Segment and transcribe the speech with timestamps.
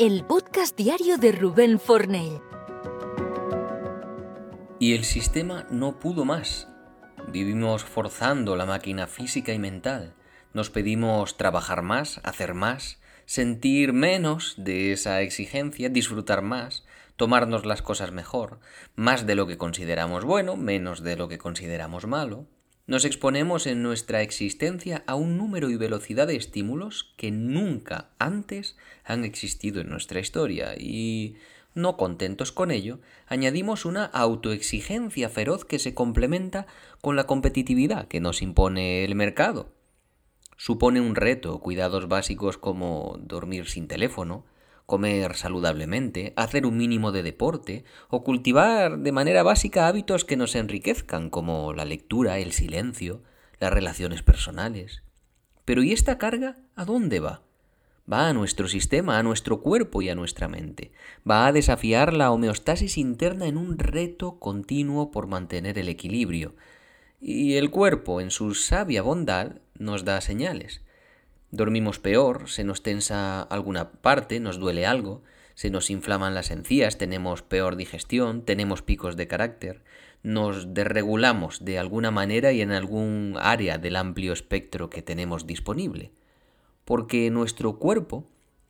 [0.00, 2.40] el podcast diario de Rubén Fornell.
[4.80, 6.68] Y el sistema no pudo más.
[7.28, 10.14] Vivimos forzando la máquina física y mental.
[10.52, 17.80] Nos pedimos trabajar más, hacer más, sentir menos de esa exigencia, disfrutar más, tomarnos las
[17.80, 18.58] cosas mejor,
[18.96, 22.48] más de lo que consideramos bueno, menos de lo que consideramos malo.
[22.86, 28.76] Nos exponemos en nuestra existencia a un número y velocidad de estímulos que nunca antes
[29.04, 31.36] han existido en nuestra historia y,
[31.74, 36.66] no contentos con ello, añadimos una autoexigencia feroz que se complementa
[37.00, 39.72] con la competitividad que nos impone el mercado.
[40.58, 44.44] Supone un reto cuidados básicos como dormir sin teléfono,
[44.86, 50.54] comer saludablemente, hacer un mínimo de deporte o cultivar de manera básica hábitos que nos
[50.54, 53.22] enriquezcan como la lectura, el silencio,
[53.60, 55.02] las relaciones personales.
[55.64, 57.42] Pero ¿y esta carga a dónde va?
[58.10, 60.92] Va a nuestro sistema, a nuestro cuerpo y a nuestra mente.
[61.28, 66.54] Va a desafiar la homeostasis interna en un reto continuo por mantener el equilibrio.
[67.18, 70.82] Y el cuerpo, en su sabia bondad, nos da señales.
[71.54, 75.22] Dormimos peor, se nos tensa alguna parte, nos duele algo,
[75.54, 79.84] se nos inflaman las encías, tenemos peor digestión, tenemos picos de carácter,
[80.24, 86.10] nos desregulamos de alguna manera y en algún área del amplio espectro que tenemos disponible.
[86.84, 88.26] Porque nuestro cuerpo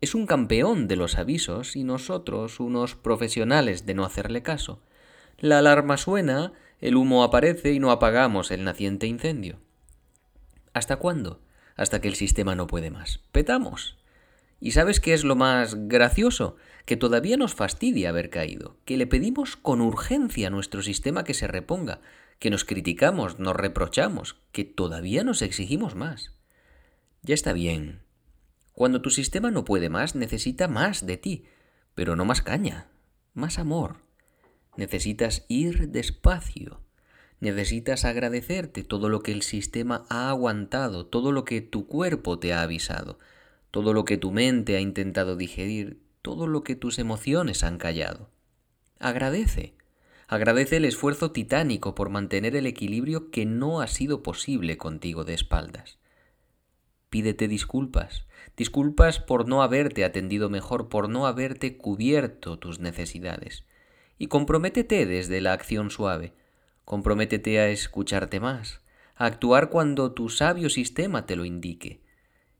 [0.00, 4.80] es un campeón de los avisos y nosotros unos profesionales de no hacerle caso.
[5.40, 9.58] La alarma suena, el humo aparece y no apagamos el naciente incendio.
[10.74, 11.40] ¿Hasta cuándo?
[11.78, 13.20] Hasta que el sistema no puede más.
[13.32, 13.96] Petamos.
[14.60, 16.56] ¿Y sabes qué es lo más gracioso?
[16.84, 21.34] Que todavía nos fastidia haber caído, que le pedimos con urgencia a nuestro sistema que
[21.34, 22.00] se reponga,
[22.40, 26.32] que nos criticamos, nos reprochamos, que todavía nos exigimos más.
[27.22, 28.02] Ya está bien.
[28.72, 31.44] Cuando tu sistema no puede más, necesita más de ti,
[31.94, 32.88] pero no más caña,
[33.34, 34.02] más amor.
[34.76, 36.80] Necesitas ir despacio,
[37.40, 42.52] Necesitas agradecerte todo lo que el sistema ha aguantado, todo lo que tu cuerpo te
[42.52, 43.18] ha avisado,
[43.70, 48.30] todo lo que tu mente ha intentado digerir, todo lo que tus emociones han callado.
[48.98, 49.74] Agradece.
[50.26, 55.34] Agradece el esfuerzo titánico por mantener el equilibrio que no ha sido posible contigo de
[55.34, 55.98] espaldas.
[57.08, 58.26] Pídete disculpas,
[58.56, 63.64] disculpas por no haberte atendido mejor, por no haberte cubierto tus necesidades.
[64.18, 66.34] Y comprométete desde la acción suave,
[66.88, 68.80] Comprométete a escucharte más,
[69.14, 72.00] a actuar cuando tu sabio sistema te lo indique.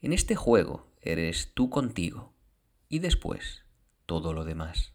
[0.00, 2.32] En este juego eres tú contigo
[2.88, 3.64] y después
[4.06, 4.92] todo lo demás.